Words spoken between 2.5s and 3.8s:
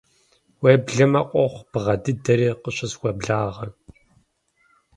къыщысхуеблагъэ.